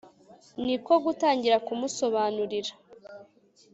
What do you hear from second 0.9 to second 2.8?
gutangira kumusobanurira.